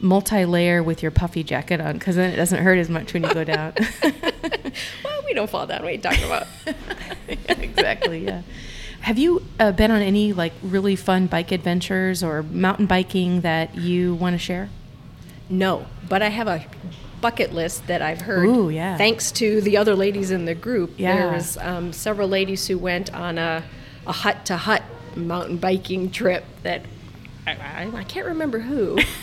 [0.05, 3.33] multi-layer with your puffy jacket on because then it doesn't hurt as much when you
[3.33, 5.81] go down well, we don't fall down.
[5.81, 6.48] What are you talking about?
[7.28, 8.24] exactly.
[8.24, 8.42] Yeah.
[9.02, 13.76] Have you uh, been on any like really fun bike adventures or mountain biking that
[13.76, 14.70] you want to share?
[15.48, 16.64] No, but I have a
[17.22, 18.44] bucket list that I've heard.
[18.46, 18.98] Ooh, yeah.
[18.98, 20.90] Thanks to the other ladies in the group.
[20.98, 21.16] Yeah.
[21.16, 23.62] There was um, several ladies who went on a,
[24.06, 24.82] a hut to hut
[25.16, 26.82] mountain biking trip that
[27.46, 28.98] I, I, I can't remember who.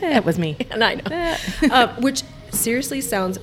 [0.00, 0.56] That was me.
[0.70, 1.36] and I know.
[1.74, 3.38] uh, which seriously sounds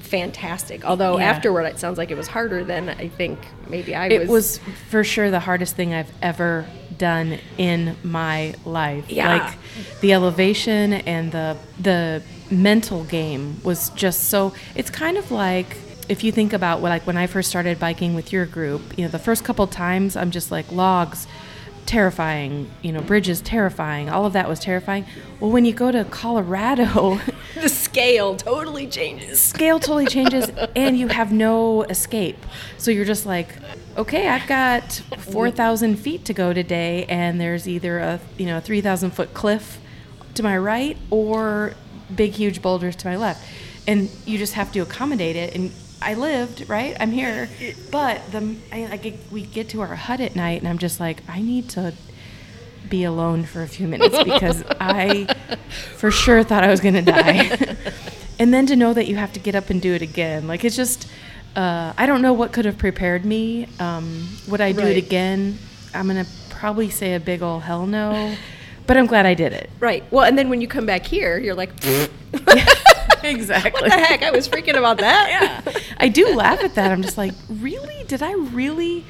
[0.00, 0.84] fantastic.
[0.84, 1.24] Although Yeah.
[1.30, 4.58] afterward it sounds like it was harder than I think maybe I It was
[4.90, 6.66] for sure the hardest thing I've ever
[6.98, 9.10] done in my life.
[9.10, 9.36] Yeah.
[9.46, 9.54] Like
[10.00, 12.22] the elevation and the the
[12.52, 15.76] mental game was just so it's kind of like
[16.08, 19.04] if you think about what like when I first started biking with your group, you
[19.04, 21.26] know, the first couple times I'm just like logs
[21.86, 24.08] terrifying, you know, bridges terrifying.
[24.08, 25.04] All of that was terrifying.
[25.40, 27.20] Well, when you go to Colorado,
[27.54, 29.40] the scale totally changes.
[29.40, 32.38] scale totally changes and you have no escape.
[32.78, 33.48] So you're just like,
[33.96, 38.60] okay, I've got 4,000 feet to go today and there's either a, you know, a
[38.60, 39.78] 3,000 foot cliff
[40.34, 41.74] to my right or
[42.16, 43.44] big, huge boulders to my left.
[43.86, 45.54] And you just have to accommodate it.
[45.54, 46.96] And I lived, right?
[47.00, 47.48] I'm here.
[47.90, 51.00] But the, I, I get, we get to our hut at night and I'm just
[51.00, 51.92] like, I need to
[52.88, 55.26] be alone for a few minutes because I
[55.96, 57.76] for sure thought I was going to die.
[58.38, 60.46] and then to know that you have to get up and do it again.
[60.46, 61.08] Like it's just,
[61.56, 63.66] uh, I don't know what could have prepared me.
[63.78, 64.96] Um, would I do Right.
[64.96, 65.58] it again?
[65.94, 68.34] I'm going to probably say a big ol' hell no.
[68.86, 69.70] But I'm glad I did it.
[69.80, 70.04] Right.
[70.10, 71.70] Well, and then when you come back here, you're like,
[73.22, 73.80] exactly.
[73.82, 74.22] what the heck?
[74.22, 75.62] I was freaking about that.
[75.64, 75.72] yeah.
[75.98, 76.90] I do laugh at that.
[76.90, 78.04] I'm just like, really?
[78.08, 79.04] Did I really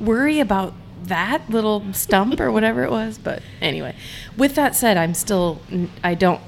[0.00, 3.18] worry about that little stump or whatever it was?
[3.18, 3.96] But anyway,
[4.36, 5.60] with that said, I'm still
[6.04, 6.40] I don't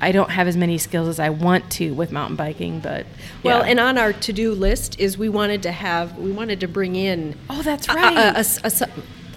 [0.00, 3.04] I don't have as many skills as I want to with mountain biking, but
[3.42, 3.70] Well, yeah.
[3.70, 7.36] and on our to-do list is we wanted to have we wanted to bring in
[7.50, 8.16] oh, that's a- a- right.
[8.16, 8.82] a- a s- a s-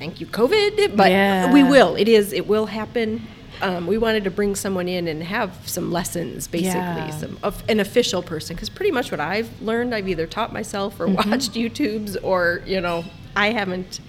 [0.02, 1.54] thank you COVID, but Yeah.
[1.54, 1.96] we will.
[1.96, 3.28] It is it will happen.
[3.62, 7.12] Um, we wanted to bring someone in and have some lessons, basically, Yeah.
[7.12, 8.56] some of an official person.
[8.56, 11.30] Because pretty much what I've learned, I've either taught myself or Mm-hmm.
[11.30, 14.00] watched YouTubes, or you know, I haven't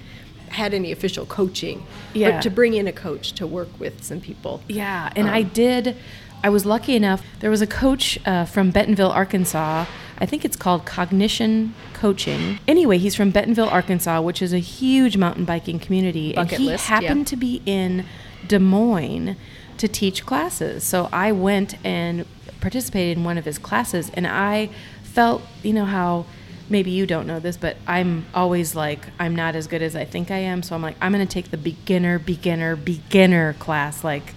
[0.48, 1.82] had any official coaching.
[2.14, 2.30] Yeah.
[2.30, 4.62] But to bring in a coach to work with some people.
[4.68, 5.96] Yeah, and I Um, did.
[6.42, 7.22] I was lucky enough.
[7.40, 9.86] There was a coach uh, from Bentonville, Arkansas.
[10.18, 12.58] I think it's called Cognition Coaching.
[12.66, 16.32] Anyway, he's from Bentonville, Arkansas, which is a huge mountain biking community.
[16.32, 17.00] Bucket and he list, yeah.
[17.00, 18.04] happened to be in
[18.46, 19.36] Des Moines
[19.78, 20.84] to teach classes.
[20.84, 22.26] So I went and
[22.60, 24.70] participated in one of his classes, and I
[25.02, 26.26] felt, you know, how
[26.68, 30.04] maybe you don't know this, but I'm always like, I'm not as good as I
[30.04, 30.62] think I am.
[30.62, 34.02] So I'm like, I'm going to take the beginner, beginner, beginner class.
[34.02, 34.34] Like,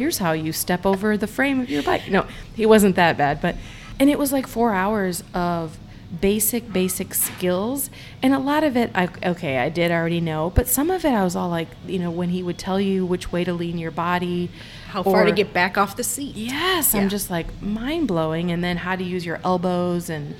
[0.00, 2.08] here's how you step over the frame of your bike.
[2.08, 3.54] No, he wasn't that bad, but,
[3.98, 5.78] and it was like four hours of
[6.22, 7.90] basic, basic skills.
[8.22, 11.12] And a lot of it, I, okay, I did already know, but some of it
[11.12, 13.76] I was all like, you know, when he would tell you which way to lean
[13.76, 14.50] your body,
[14.88, 16.34] How far to get back off the seat?
[16.34, 17.02] Yes, Yeah.
[17.02, 18.50] I'm just like mind blowing.
[18.50, 20.08] And then how to use your elbows.
[20.08, 20.34] And,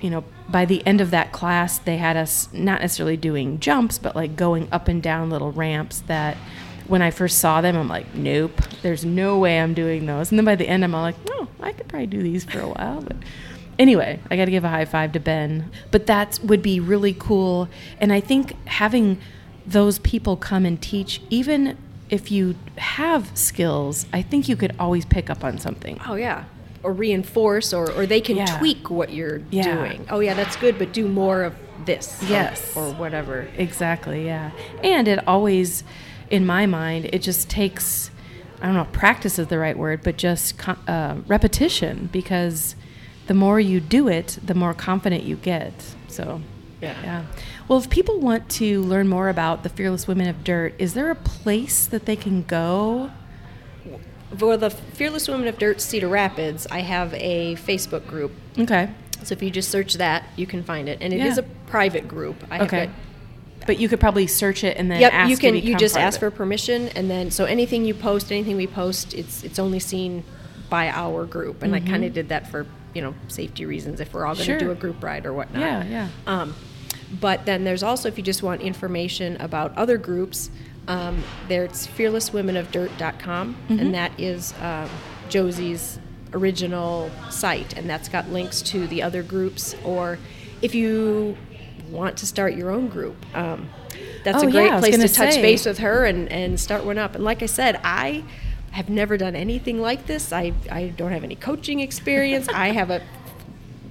[0.00, 3.96] you know, by the end of that class, they had us not necessarily doing jumps,
[3.96, 6.36] but like going up and down little ramps that
[6.86, 10.30] when I first saw them, I'm like, nope, there's no way I'm doing those.
[10.30, 12.60] And then by the end, I'm all like, oh, I could probably do these for
[12.60, 13.00] a while.
[13.02, 13.16] But
[13.78, 15.70] anyway, I got to give a high five to Ben.
[15.90, 17.68] But that would be really cool.
[17.98, 19.18] And I think having
[19.66, 21.78] those people come and teach, even
[22.10, 25.98] if you have skills, I think you could always pick up on something.
[26.06, 26.44] Oh yeah.
[26.82, 28.58] Or reinforce, or, or they can Yeah.
[28.58, 29.74] tweak what you're Yeah.
[29.74, 30.06] doing.
[30.10, 31.54] Oh yeah, that's good, but do more of
[31.86, 32.22] this.
[32.22, 32.76] or- Yes.
[32.76, 33.48] Or, whatever.
[33.56, 34.50] Exactly, yeah.
[34.82, 35.82] And it always,
[36.34, 38.10] in my mind, it just takes,
[38.60, 40.54] I don't know, if practice is the right word, but just
[40.88, 42.74] uh, repetition because
[43.28, 45.94] the more you do it, the more confident you get.
[46.08, 46.40] So,
[46.82, 46.96] Yeah.
[47.02, 47.24] Yeah.
[47.68, 51.10] Well, if people want to learn more about the Fearless Women of Dirt, is there
[51.10, 53.10] a place that they can go?
[54.36, 58.32] For the Fearless Women of Dirt Cedar Rapids, I have a Facebook group.
[58.58, 58.90] Okay.
[59.22, 60.98] So if you just search that, you can find it.
[61.00, 61.44] And it is Yeah.
[61.44, 62.42] a private group.
[62.50, 62.78] I Okay.
[62.80, 62.94] have it.
[63.66, 65.56] But you could probably search it and then Yep, ask you can.
[65.56, 69.42] You just ask for permission, and then so anything you post, anything we post, it's
[69.44, 70.24] it's only seen
[70.70, 71.62] by our group.
[71.62, 74.46] And I kind of did that for you know safety reasons if we're all going
[74.46, 74.60] to Mm-hmm.
[74.60, 74.68] Sure.
[74.68, 75.60] do a group ride or whatnot.
[75.60, 76.08] Yeah, yeah.
[76.26, 76.54] Um,
[77.20, 80.50] but then there's also if you just want information about other groups,
[80.88, 83.78] um, there's fearlesswomenofdirt.com, Mm-hmm.
[83.78, 84.88] and that is um,
[85.28, 85.98] Josie's
[86.32, 89.74] original site, and that's got links to the other groups.
[89.84, 90.18] Or
[90.62, 91.36] if you
[91.90, 93.68] want to start your own group, um,
[94.24, 96.84] that's Oh, a great yeah, place to gonna touch base with her and, and start
[96.84, 97.14] one up.
[97.14, 98.24] And like I said, I
[98.70, 100.32] have never done anything like this.
[100.32, 102.48] I, I don't have any coaching experience.
[102.48, 103.02] I have a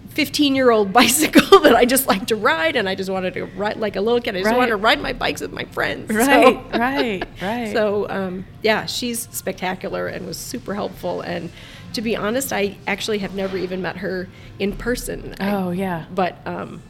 [0.10, 3.46] 15 year old bicycle that I just like to ride, and I just wanted to
[3.46, 4.36] ride like a little kid.
[4.36, 4.58] I just Right.
[4.58, 6.10] wanted to ride my bikes with my friends.
[6.12, 7.72] So- Right, right, right.
[7.74, 11.22] So, um, yeah, she's spectacular and was super helpful.
[11.22, 11.50] And
[11.94, 14.28] to be honest, I actually have never even met her
[14.60, 15.36] in person.
[15.40, 16.06] I- Oh, yeah.
[16.14, 16.82] But um,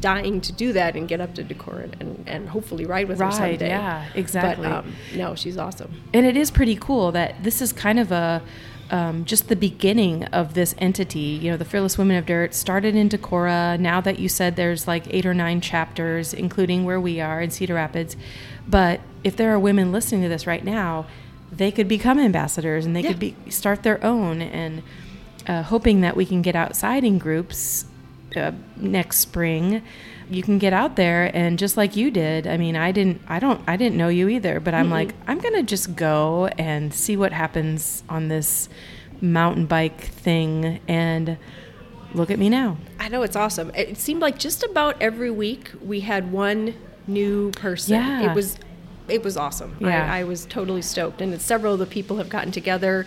[0.00, 3.30] dying to do that and get up to Decorah and, and hopefully ride with her
[3.30, 3.68] someday.
[3.68, 4.68] yeah, exactly.
[4.68, 6.02] But um, no, she's awesome.
[6.12, 8.42] And it is pretty cool that this is kind of a
[8.90, 11.18] um, just the beginning of this entity.
[11.18, 13.78] You know, the Fearless Women of Dirt started in Decorah.
[13.80, 17.50] Now that you said there's like eight or nine chapters, including where we are in
[17.50, 18.16] Cedar Rapids.
[18.68, 21.06] But if there are women listening to this right now,
[21.50, 24.42] they could become ambassadors and they could be start their own.
[24.42, 24.82] And
[25.46, 27.86] uh, hoping that we can get outside in groups
[28.36, 29.82] uh, next spring
[30.30, 33.38] you can get out there and just like you did i mean i didn't i
[33.38, 37.16] don't i didn't know you either but i'm like i'm gonna just go and see
[37.16, 38.68] what happens on this
[39.20, 41.36] mountain bike thing and
[42.14, 43.70] look at me now I know it's awesome.
[43.74, 46.74] It it seemed like just about every week we had one
[47.06, 47.96] new person.
[47.96, 48.30] Yeah.
[48.30, 48.58] It was
[49.08, 49.76] it was awesome.
[49.78, 50.10] Yeah.
[50.10, 51.20] I, I was totally stoked.
[51.20, 53.06] And several of the people have gotten together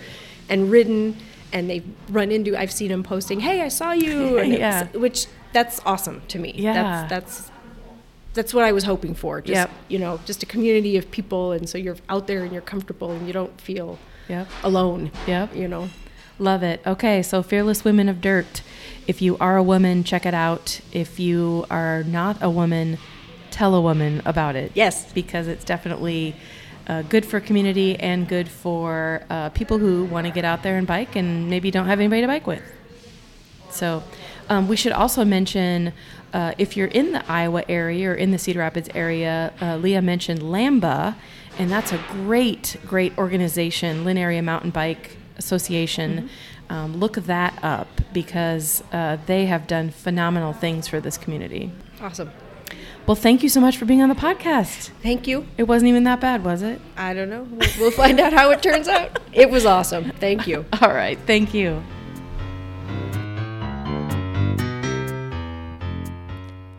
[0.50, 1.18] and ridden
[1.54, 4.86] and they've run into I've seen them posting, Hey, I saw you and Yeah.
[4.86, 6.54] it's, which that's awesome to me.
[6.58, 6.74] Yeah.
[6.74, 7.52] That's that's
[8.34, 9.42] that's what I was hoping for.
[9.42, 9.70] Just Yep.
[9.88, 13.12] you know, just a community of people and so you're out there and you're comfortable
[13.12, 13.98] and you don't feel
[14.30, 15.12] yep alone.
[15.28, 15.56] Yep.
[15.56, 15.90] You know.
[16.40, 16.82] Love it.
[16.86, 18.62] Okay, so Fearless Women of Dirt.
[19.08, 20.82] If you are a woman, check it out.
[20.92, 23.00] If you are not a woman,
[23.50, 24.72] tell a woman about it.
[24.76, 25.12] Yes.
[25.14, 26.36] Because it's definitely
[26.88, 30.78] uh, good for community and good for uh, people who want to get out there
[30.78, 32.64] and bike and maybe don't have anybody to bike with.
[33.70, 34.04] So,
[34.50, 35.94] um, we should also mention
[36.34, 40.02] uh, if you're in the Iowa area or in the Cedar Rapids area, uh, Leah
[40.02, 41.16] mentioned Lamba,
[41.60, 46.30] and that's a great, great organization, Linn Area Mountain Bike Association.
[46.70, 51.72] Um, look that up because uh, they have done phenomenal things for this community.
[52.02, 52.32] Awesome.
[53.08, 54.90] Well, thank you so much for being on the podcast.
[55.02, 55.48] Thank you.
[55.58, 56.82] It wasn't even that bad, was it?
[56.98, 57.48] I don't know.
[57.80, 59.20] We'll, find out how it turns out.
[59.32, 60.12] It was awesome.
[60.20, 60.66] Thank you.
[60.82, 61.82] All right, thank you.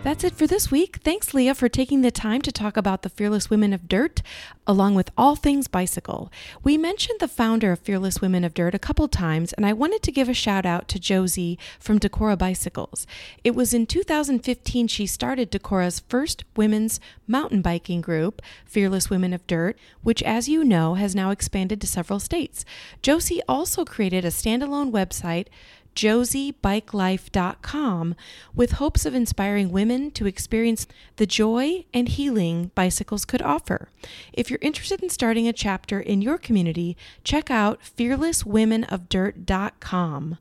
[0.09, 1.01] That's it for this week.
[1.05, 4.23] Thanks, Leah, for taking the time to talk about the Fearless Women of Dirt,
[4.67, 6.33] along with all things bicycle.
[6.65, 10.03] We mentioned the founder of Fearless Women of Dirt a couple times, and I wanted
[10.05, 13.07] to give a shout out to Josie from Decorah Bicycles.
[13.45, 19.47] It was in 2015 she started Decorah's first women's mountain biking group, Fearless Women of
[19.47, 22.65] Dirt, which, as you know, has now expanded to several states.
[23.03, 25.49] Josie also created a standalone website
[25.99, 28.15] josiebikelife.com
[28.55, 33.89] with hopes of inspiring women to experience the joy and healing bicycles could offer.
[34.33, 40.39] If you're interested in starting a chapter in your community, check out fearlesswomenofdirt.com.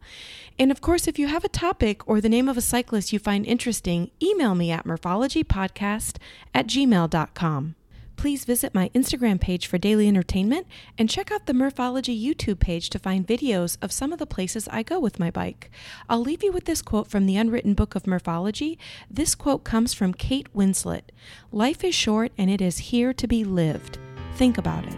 [0.60, 3.18] And of course, if you have a topic or the name of a cyclist you
[3.18, 6.18] find interesting, email me at murphologypodcast
[6.54, 7.76] at gmail.com.
[8.18, 10.66] Please visit my Instagram page for daily entertainment
[10.98, 14.68] and check out the Murphology YouTube page to find videos of some of the places
[14.70, 15.70] I go with my bike.
[16.10, 18.80] I'll leave you with this quote from the Unwritten Book of Murphology.
[19.10, 21.04] This quote comes from Kate Winslet
[21.52, 24.00] Life is short and it is here to be lived.
[24.36, 24.98] Think about it.